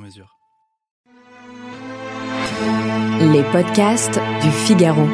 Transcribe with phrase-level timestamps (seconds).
[0.00, 0.36] mesure.
[3.32, 5.06] Les podcasts du Figaro.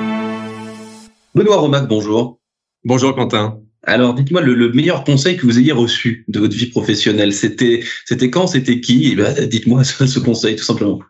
[1.35, 2.41] Benoît Romac, bonjour.
[2.85, 3.61] Bonjour Quentin.
[3.83, 7.33] Alors, dites-moi le, le, meilleur conseil que vous ayez reçu de votre vie professionnelle.
[7.33, 9.11] C'était, c'était quand, c'était qui?
[9.13, 11.01] Eh ben, Dites-moi ce, ce, conseil, tout simplement.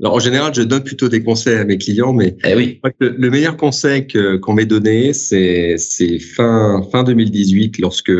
[0.00, 2.80] Alors, en général, je donne plutôt des conseils à mes clients, mais eh oui.
[3.00, 8.12] le, le meilleur conseil que, qu'on m'ait donné, c'est, c'est fin fin 2018, lorsque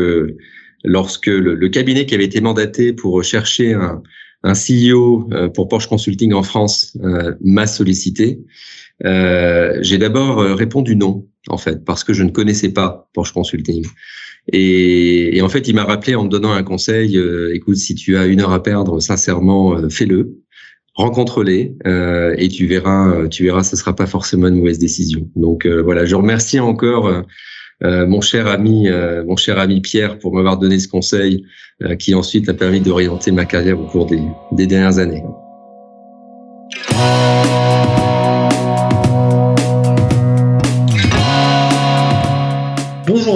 [0.83, 4.01] lorsque le, le, cabinet qui avait été mandaté pour chercher un,
[4.43, 8.39] un CEO euh, pour Porsche Consulting en France euh, m'a sollicité.
[9.05, 13.85] Euh, j'ai d'abord répondu non, en fait, parce que je ne connaissais pas Porsche Consulting.
[14.51, 17.19] Et, et en fait, il m'a rappelé en me donnant un conseil
[17.53, 20.37] écoute, si tu as une heure à perdre, sincèrement, fais-le
[20.97, 25.29] rencontre-les euh, et tu verras, tu verras, ce sera pas forcément une mauvaise décision.
[25.35, 27.23] Donc euh, voilà, je remercie encore
[27.81, 31.45] mon cher ami, euh, mon cher ami Pierre, pour m'avoir donné ce conseil,
[31.83, 35.23] euh, qui ensuite a permis d'orienter ma carrière au cours des, des dernières années.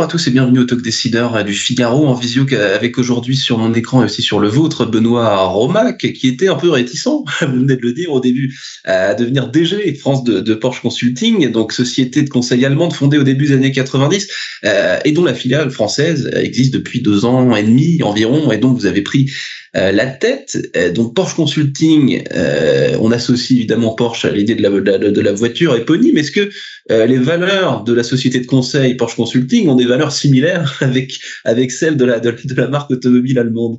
[0.01, 3.59] Bonjour à tous et bienvenue au Talk Décideur du Figaro en visio avec aujourd'hui sur
[3.59, 7.05] mon écran et aussi sur le vôtre Benoît Romac qui était un peu réticent,
[7.41, 11.71] vous venez de le dire au début, à devenir DG France de, Porsche Consulting, donc
[11.71, 14.27] société de conseil allemande fondée au début des années 90
[14.63, 18.79] euh, et dont la filiale française existe depuis deux ans et demi environ et donc
[18.79, 19.29] vous avez pris
[19.77, 20.57] euh, la tête.
[20.75, 25.31] Euh, donc Porsche Consulting, euh, on associe évidemment Porsche à l'idée de la, de, la
[25.31, 26.17] voiture éponyme.
[26.17, 26.49] Est-ce que
[26.89, 31.71] les valeurs de la société de conseil Porsche Consulting ont des valeurs similaires avec avec
[31.71, 33.77] celles de la de, la marque automobile allemande?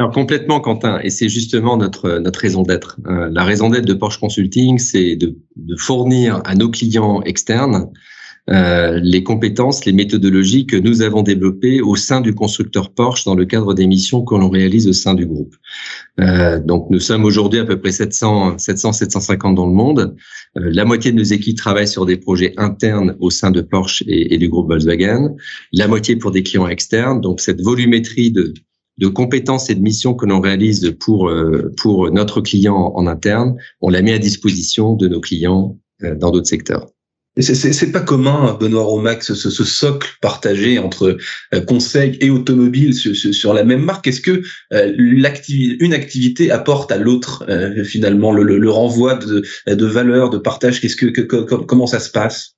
[0.00, 2.98] Alors complètement, Quentin, et c'est justement notre notre raison d'être.
[3.06, 7.88] La raison d'être de Porsche Consulting, c'est de, de, fournir à nos clients externes
[8.48, 13.34] euh, les compétences, les méthodologies que nous avons développées au sein du constructeur Porsche dans
[13.34, 15.54] le cadre des missions que l'on réalise au sein du groupe.
[16.20, 20.16] Euh, donc nous sommes aujourd'hui à peu près 700, 700, 750 dans le monde.
[20.56, 24.02] Euh, la moitié de nos équipes travaillent sur des projets internes au sein de Porsche
[24.06, 25.34] et, du groupe Volkswagen.
[25.72, 27.20] La moitié pour des clients externes.
[27.20, 28.54] Donc cette volumétrie de
[28.98, 33.56] de compétences et de missions que l'on réalise pour euh, pour notre client en interne,
[33.80, 36.88] on la met à disposition de nos clients euh, dans d'autres secteurs.
[37.40, 41.18] C'est pas commun, Benoît Romax, ce, socle partagé entre
[41.54, 44.08] euh, conseil et automobile sur, la même marque.
[44.08, 45.24] Est-ce que euh, une
[45.94, 50.80] activité apporte à l'autre euh, finalement le, renvoi de, de valeurs, de partage?
[50.80, 52.56] Qu'est-ce que, comment ça se passe?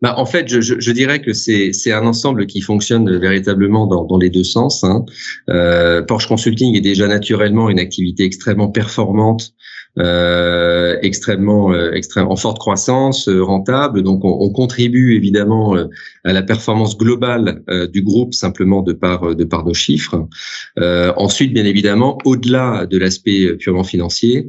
[0.00, 4.30] Bah, en fait, je, dirais que c'est un ensemble qui fonctionne véritablement dans, dans les
[4.30, 4.84] deux sens.
[4.84, 5.04] Hein.
[5.50, 9.54] Euh, Porsche Consulting est déjà naturellement une activité extrêmement performante,
[9.98, 14.02] euh, extrêmement euh, extrêmement en forte croissance, euh, rentable.
[14.02, 15.86] Donc, on, on contribue évidemment euh,
[16.24, 20.28] à la performance globale euh, du groupe simplement de par de par nos chiffres.
[20.76, 24.48] ensuite, bien évidemment, au-delà de l'aspect purement financier.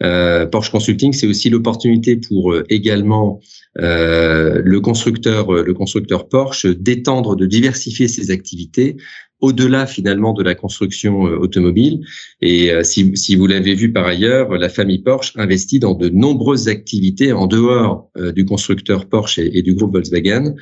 [0.00, 3.40] Porsche Consulting, c'est aussi l'opportunité pour également
[3.78, 8.96] euh, le constructeur, le constructeur Porsche d'étendre, de diversifier ses activités
[9.40, 12.00] au-delà finalement de la construction euh, automobile.
[12.40, 16.08] Et euh, si, si, vous l'avez vu par ailleurs, la famille Porsche investit dans de
[16.08, 20.54] nombreuses activités en dehors euh, du constructeur Porsche et, et, du groupe Volkswagen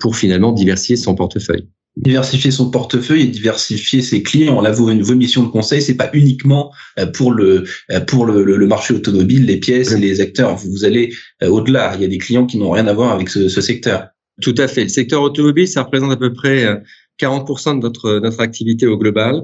[0.00, 1.66] pour finalement diversifier son portefeuille
[1.96, 4.62] diversifier son portefeuille et diversifier ses clients.
[4.62, 6.72] Là, vos, vos missions de conseil, c'est pas uniquement
[7.12, 7.64] pour le
[8.06, 10.56] pour le, le, marché automobile, les pièces et les acteurs.
[10.56, 11.92] Vous allez au-delà.
[11.96, 14.06] Il y a des clients qui n'ont rien à voir avec ce, ce, secteur.
[14.40, 14.84] Tout à fait.
[14.84, 16.82] Le secteur automobile, ça représente à peu près
[17.20, 19.42] 40% de notre notre activité au global.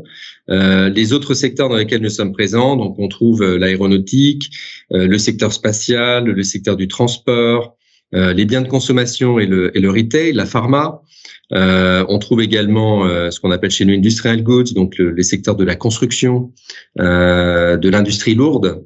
[0.51, 4.51] Euh, les autres secteurs dans lesquels nous sommes présents, donc on trouve l'aéronautique,
[4.93, 7.77] euh, le secteur spatial, le secteur du transport,
[8.15, 11.03] euh, les biens de consommation et le, et le retail, la pharma.
[11.53, 15.23] Euh, on trouve également euh, ce qu'on appelle chez nous industrial goods, donc le, les
[15.23, 16.53] secteurs de la construction,
[17.01, 18.85] euh, de l'industrie lourde,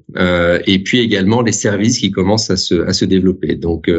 [0.66, 3.56] et puis également les services qui commencent à se, à se développer.
[3.56, 3.90] Donc,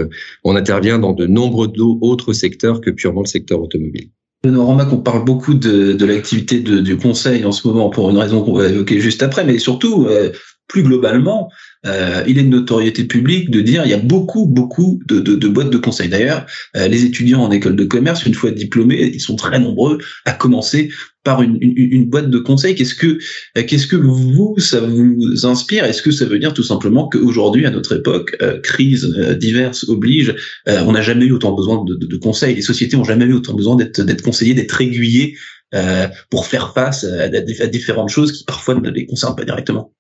[0.43, 1.71] on intervient dans de nombreux
[2.01, 4.09] autres secteurs que purement le secteur automobile.
[4.45, 8.67] On parle beaucoup de, l'activité du conseil en ce moment pour une raison qu'on va
[8.67, 10.33] évoquer juste après, mais surtout, euh,
[10.67, 11.49] plus globalement,
[11.85, 15.69] euh, il est de notoriété publique de dire il y a beaucoup, beaucoup de boîtes
[15.69, 16.09] de conseil.
[16.09, 16.45] D'ailleurs,
[16.75, 20.33] euh, les étudiants en école de commerce, une fois diplômés, ils sont très nombreux à
[20.33, 20.89] commencer
[21.23, 22.75] par une, une, boîte de conseil.
[22.75, 23.17] Qu'est-ce que
[23.61, 25.85] qu'est-ce que vous ça vous inspire?
[25.85, 29.05] Est-ce que ça veut dire tout simplement qu'aujourd'hui à notre époque, crise
[29.39, 30.35] diverses oblige,
[30.67, 32.55] on n'a jamais eu autant besoin de, de, de, conseils.
[32.55, 35.35] Les sociétés ont jamais eu autant besoin d'être d'être conseillées, d'être aiguillées
[36.29, 39.93] pour faire face à, à, différentes choses qui parfois ne les concernent pas directement.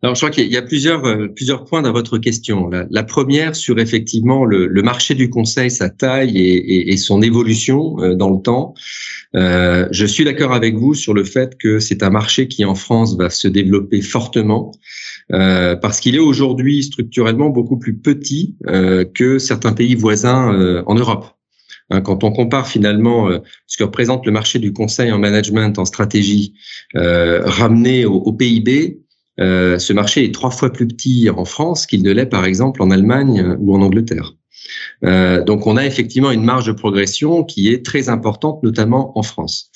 [0.00, 2.70] Alors, je crois qu'il y a plusieurs euh, plusieurs points dans votre question.
[2.70, 8.30] La, première sur effectivement le, marché du conseil, sa taille et, son évolution euh, dans
[8.30, 8.74] le temps.
[9.34, 12.76] Euh, je suis d'accord avec vous sur le fait que c'est un marché qui en
[12.76, 14.72] France va se développer fortement
[15.30, 18.56] parce qu'il est aujourd'hui structurellement beaucoup plus petit
[19.14, 21.26] que certains pays voisins en Europe.
[21.90, 23.28] Hein, quand on compare finalement
[23.66, 26.54] ce que représente le marché du conseil en management, en stratégie,
[26.94, 29.00] ramené au, PIB,
[29.38, 32.90] ce marché est trois fois plus petit en France qu'il ne l'est par exemple en
[32.90, 34.37] Allemagne ou en Angleterre.
[35.04, 39.22] Euh, donc on a effectivement une marge de progression qui est très importante, notamment en
[39.22, 39.70] France.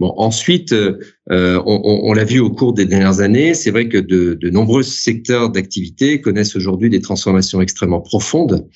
[0.00, 0.98] Bon, ensuite, euh,
[1.30, 4.82] on, on, l'a vu au cours des dernières années, c'est vrai que de, de nombreux
[4.82, 8.66] secteurs d'activité connaissent aujourd'hui des transformations extrêmement profondes,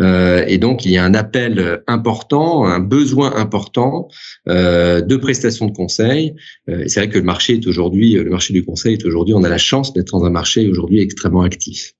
[0.00, 4.08] euh, et donc il y a un appel important, un besoin important
[4.48, 6.34] euh, de prestations de conseil.
[6.68, 9.44] Euh, c'est vrai que le marché est aujourd'hui, le marché du conseil est aujourd'hui, on
[9.44, 11.92] a la chance d'être dans un marché aujourd'hui extrêmement actif.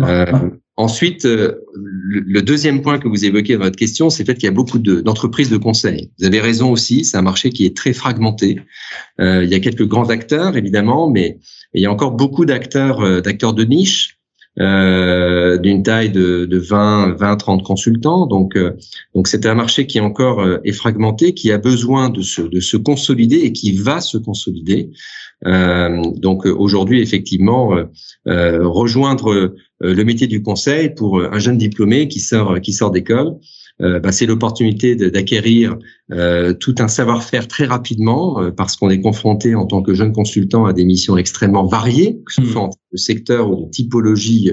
[0.00, 4.34] Euh, Ensuite, euh, le deuxième point que vous évoquez dans votre question, c'est le fait
[4.34, 6.10] qu'il y a beaucoup d'entreprises de, conseil.
[6.18, 8.60] Vous avez raison aussi, c'est un marché qui est très fragmenté.
[9.20, 11.38] Euh, il y a quelques grands acteurs, évidemment, mais
[11.74, 14.13] il y a encore beaucoup d'acteurs euh, d'acteurs de niche,
[14.60, 18.26] euh, d'une taille de, de 20, 20, 30 consultants.
[18.26, 18.72] Donc, euh,
[19.14, 22.60] donc c'est un marché qui encore euh, est fragmenté, qui a besoin de se, de
[22.60, 24.90] se consolider et qui va se consolider.
[25.44, 27.76] donc aujourd'hui, effectivement,
[28.26, 29.54] rejoindre
[29.84, 33.36] euh, le métier du conseil pour euh, un jeune diplômé qui sort qui sort d'école.
[33.80, 35.76] Euh, bah, c'est l'opportunité d'acquérir
[36.60, 40.74] tout un savoir-faire très rapidement parce qu'on est confronté en tant que jeune consultant à
[40.74, 42.46] des missions extrêmement variées, que ce mmh.
[42.46, 44.52] soit en de secteur ou de typologie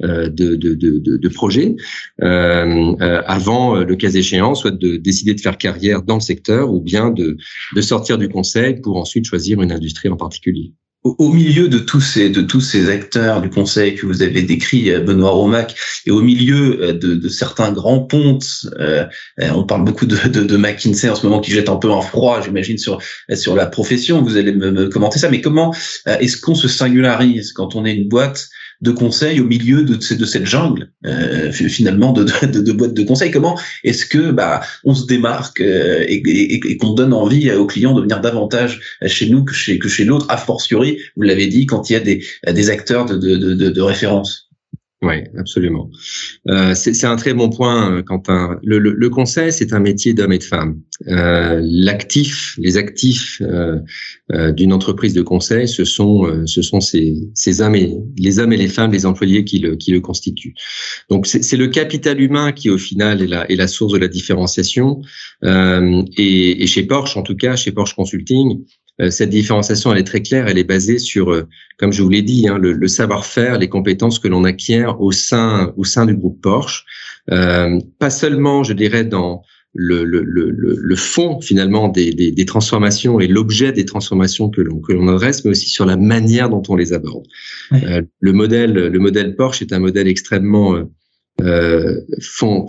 [0.00, 1.76] de, de, de, de, projet,
[2.18, 7.10] avant le cas échéant, soit de décider de faire carrière dans le secteur ou bien
[7.10, 7.36] de,
[7.74, 10.72] de sortir du conseil pour ensuite choisir une industrie en particulier
[11.18, 14.90] au milieu de tous ces de tous ces acteurs du conseil que vous avez décrit
[14.90, 15.76] euh, Benoît Romac
[16.06, 19.04] et au milieu euh, de, certains grands pontes euh,
[19.38, 22.40] on parle beaucoup de, de, McKinsey en ce moment qui jette un peu un froid
[22.42, 22.98] j'imagine sur
[23.34, 24.22] sur la profession.
[24.22, 25.28] Vous allez me commenter ça.
[25.28, 25.74] Mais comment
[26.06, 28.48] est-ce qu'on se singularise quand on est une boîte
[28.80, 33.30] de conseil au milieu de, de cette jungle euh, finalement de, de, boîtes de conseil
[33.30, 36.22] Comment est-ce que bah on se démarque euh, et,
[36.54, 40.04] et, qu'on donne envie aux clients de venir davantage chez nous que chez que chez
[40.04, 43.54] l'autre A fortiori, vous l'avez dit, quand il y a des, des acteurs de, de,
[43.54, 44.45] de référence?
[45.02, 45.90] Oui, absolument.
[46.48, 48.58] Euh, c'est un très bon point, euh, Quentin.
[48.64, 50.80] Le, le, le conseil, c'est un métier d'homme et de femme.
[51.08, 53.78] Euh, L'actif, les actifs euh,
[54.32, 58.38] euh, d'une entreprise de conseil, ce sont, euh, ce sont ces, ces hommes et les
[58.38, 60.54] hommes et les femmes, les employés qui le, qui le constituent.
[61.10, 64.08] Donc, c'est le capital humain qui, au final, est la, est la source de la
[64.08, 65.02] différenciation.
[65.44, 68.64] Et, et, chez Porsche, en tout cas, chez Porsche Consulting,
[69.10, 71.46] cette différenciation, elle est très claire, elle est basée sur, euh,
[71.78, 75.72] comme je vous l'ai dit, hein, le, savoir-faire, les compétences que l'on acquiert au sein,
[75.76, 76.84] au sein du groupe Porsche.
[77.30, 79.42] Euh, pas seulement, je dirais, dans
[79.74, 84.62] le, le, le, le fond finalement des, des, des transformations et l'objet des transformations que
[84.62, 87.26] l'on que l'on adresse, mais aussi sur la manière dont on les aborde.
[87.72, 90.82] Euh, le modèle le modèle Porsche est un modèle extrêmement
[91.42, 92.66] euh, font,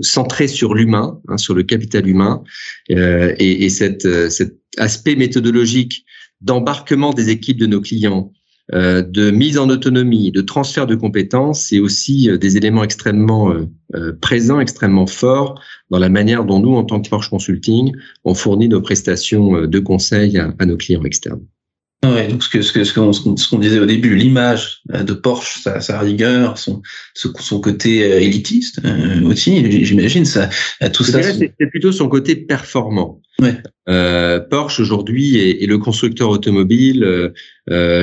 [0.00, 2.42] centré sur l'humain, hein, sur le capital humain,
[2.90, 6.04] euh, et, et cette, cette aspect méthodologique
[6.40, 8.32] d'embarquement des équipes de nos clients,
[8.74, 13.52] euh, de mise en autonomie, de transfert de compétences, c'est aussi euh, des éléments extrêmement
[13.52, 17.92] euh, présents, extrêmement forts dans la manière dont nous, en tant que Porsche Consulting,
[18.24, 21.42] on fournit nos prestations de conseil à nos clients externes.
[22.04, 25.04] Ouais, donc ce que ce que ce qu'on ce qu'on disait au début, l'image euh,
[25.04, 26.82] de Porsche, sa, sa rigueur, son
[27.14, 30.50] son côté euh, élitiste euh, aussi, j'imagine ça,
[30.92, 31.22] tout ça.
[31.22, 33.20] C'est plutôt son côté performant.
[33.40, 33.56] Ouais.
[33.88, 37.30] Euh, Porsche aujourd'hui est, est, le constructeur automobile euh,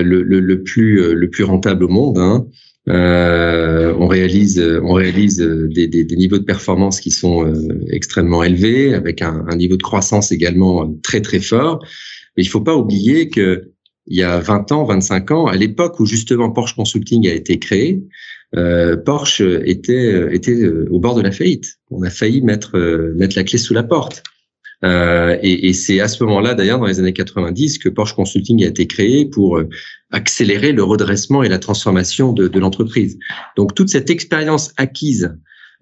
[0.02, 2.20] le, le, le, plus le plus rentable au monde.
[2.20, 2.48] Hein.
[2.88, 7.54] Euh, on réalise, on réalise des, des, des, niveaux de performance qui sont
[7.92, 11.84] extrêmement élevés, avec un, un, niveau de croissance également très très fort.
[12.38, 13.72] Mais il faut pas oublier que
[14.10, 17.60] il y a 20 ans, 25 ans, à l'époque où justement Porsche Consulting a été
[17.60, 18.04] créé,
[18.56, 21.78] euh, Porsche était était euh, au bord de la faillite.
[21.92, 24.24] On a failli mettre euh, mettre la clé sous la porte.
[24.86, 28.64] Euh, et, et c'est à ce moment-là, d'ailleurs, dans les années 90, que Porsche Consulting
[28.64, 29.68] a été créé pour euh,
[30.12, 33.20] accélérer le redressement et la transformation de, de l'entreprise.
[33.58, 35.36] Donc toute cette expérience acquise,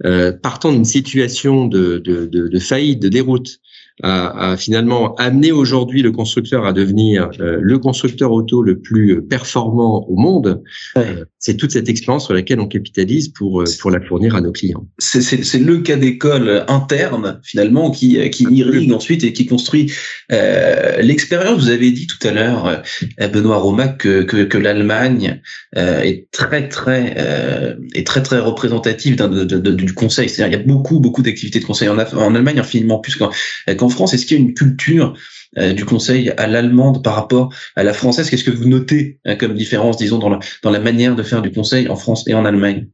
[0.05, 3.59] euh, partant d'une situation de, de, de, faillite, de déroute,
[4.03, 9.21] a, a finalement amené aujourd'hui le constructeur à devenir euh, le constructeur auto le plus
[9.21, 10.61] performant au monde,
[10.97, 14.51] euh, c'est toute cette expérience sur laquelle on capitalise pour pour la fournir à nos
[14.51, 14.87] clients.
[14.99, 19.91] C'est le cas d'école interne finalement qui qui irrigue ensuite et qui construit
[20.31, 21.63] euh, l'expérience.
[21.63, 22.83] Vous avez dit tout à l'heure,
[23.33, 25.41] Benoît Romac, que que, que l'Allemagne
[25.75, 30.29] est très très est très très représentative du conseil.
[30.29, 33.86] C'est-à-dire il y a beaucoup beaucoup d'activités de conseil en, en Allemagne infiniment plus qu'en
[33.89, 34.13] France.
[34.13, 35.13] Est-ce qu'il y a une culture
[35.57, 38.29] euh, du conseil à l'allemande par rapport à la française?
[38.29, 41.87] Qu'est-ce que vous notez hein, comme différence, disons, dans la, manière de faire du conseil
[41.89, 42.87] en France et en Allemagne?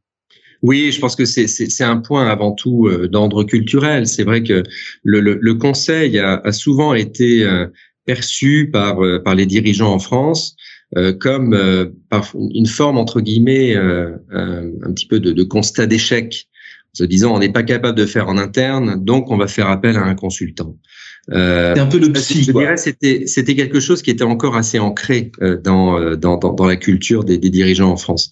[0.62, 4.08] Oui, je pense que c'est un point avant tout euh, d'ordre culturel.
[4.08, 4.64] C'est vrai que
[5.04, 7.68] le, conseil a, souvent été euh,
[8.06, 9.00] perçu par,
[9.36, 10.56] les dirigeants en France
[11.20, 11.56] comme
[12.54, 16.48] une forme entre guillemets un petit peu de constat d'échec
[16.94, 19.98] se disant on n'est pas capable de faire en interne, donc on va faire appel
[19.98, 20.78] à un consultant.
[21.32, 22.44] Euh, c'est un peu le psy.
[22.44, 26.38] Je dirais c'était c'était quelque chose qui était encore assez ancré euh, dans, euh, dans,
[26.38, 28.30] dans dans la culture des, des, dirigeants en France.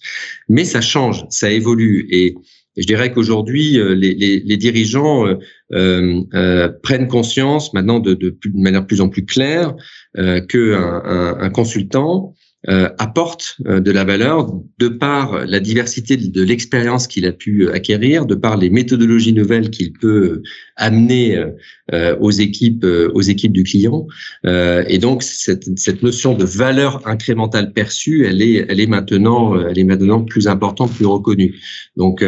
[0.48, 2.34] Mais ça change, ça évolue et
[2.76, 5.26] je dirais qu'aujourd'hui les, les, les, dirigeants
[5.72, 9.74] euh, prennent conscience maintenant de, de, de, manière plus en plus claire
[10.14, 12.34] que un, un, un consultant
[12.68, 17.68] euh, apporte euh, de la valeur de par la diversité de l'expérience qu'il a pu
[17.68, 20.42] acquérir, de par les méthodologies nouvelles qu'il peut
[20.76, 21.44] amener
[21.92, 24.06] euh, aux équipes aux équipes du client.
[24.44, 29.78] et donc cette, cette notion de valeur incrémentale perçue, elle est elle est maintenant elle
[29.78, 31.56] est maintenant plus importante, plus reconnue.
[31.96, 32.24] Donc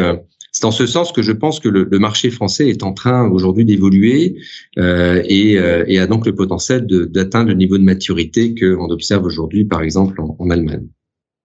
[0.65, 3.65] c'est en ce sens que je pense que le, marché français est en train aujourd'hui
[3.65, 4.37] d'évoluer
[4.79, 9.65] euh, et, euh, a donc le potentiel d'atteindre le niveau de maturité qu'on observe aujourd'hui,
[9.65, 10.87] par exemple, en Allemagne.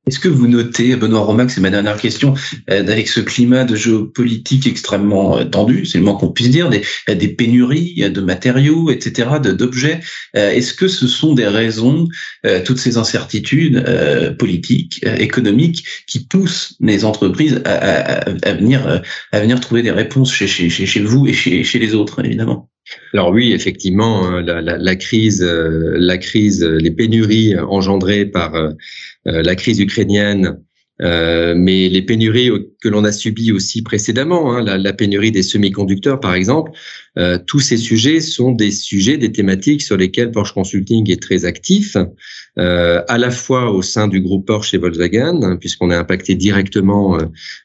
[0.07, 2.35] Est-ce que vous notez, Benoît Romac, c'est ma dernière question,
[2.71, 6.71] euh, avec ce climat de géopolitique extrêmement euh, tendu, c'est le moins qu'on puisse dire,
[6.71, 10.01] des, des pénuries de matériaux, etc., d'objets,
[10.37, 12.09] euh, est-ce que ce sont des raisons,
[12.65, 13.85] toutes ces incertitudes
[14.39, 19.03] politiques, économiques, qui poussent les entreprises à, à, à, venir,
[19.33, 22.70] à venir trouver des réponses chez, chez, chez vous et chez, chez les autres, évidemment?
[23.13, 28.73] Alors oui, effectivement, hein, la, crise, la crise, les pénuries engendrées par euh,
[29.25, 30.61] la crise ukrainienne,
[31.03, 32.51] euh, mais les pénuries
[32.83, 36.73] que l'on a subies aussi précédemment, hein, la, pénurie des semi-conducteurs par exemple,
[37.19, 41.45] euh, tous ces sujets sont des sujets, des thématiques sur lesquelles Porsche Consulting est très
[41.45, 41.97] actif,
[42.59, 46.35] euh, à la fois au sein du groupe Porsche et Volkswagen, hein, puisqu'on est impacté
[46.35, 47.19] directement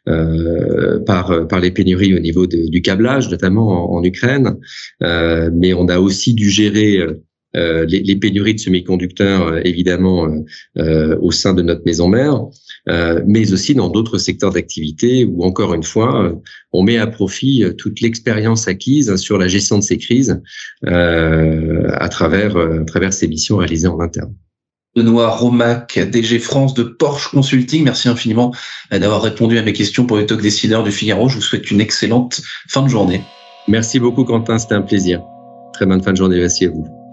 [0.05, 4.57] par par les pénuries au niveau du câblage, notamment en, en Ukraine,
[5.01, 6.99] mais on a aussi dû gérer
[7.55, 10.27] euh, les, les, pénuries de semi-conducteurs, euh, évidemment,
[10.77, 12.41] euh, au sein de notre maison mère,
[13.25, 16.31] mais aussi dans d'autres secteurs d'activité où, encore une fois,
[16.71, 20.39] on met à profit toute l'expérience acquise sur la gestion de ces crises
[20.85, 24.35] à travers, à travers ces missions réalisées en interne.
[24.95, 27.83] Benoît Romac, DG France de Porsche Consulting.
[27.83, 28.53] Merci infiniment
[28.91, 31.27] d'avoir répondu à mes questions pour les talk décideurs du Figaro.
[31.27, 33.23] Je vous souhaite une excellente fin de journée.
[33.67, 34.59] Merci beaucoup, Quentin.
[34.59, 35.23] C'était un plaisir.
[35.73, 36.37] Très bonne fin de journée.
[36.37, 36.94] Merci à vous.